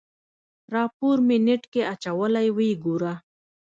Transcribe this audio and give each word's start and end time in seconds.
راپور 0.75 1.17
مې 1.27 1.37
نېټ 1.45 1.63
کې 1.73 1.81
اچولی 1.93 2.47
ويې 2.57 2.75
ګوره. 2.83 3.13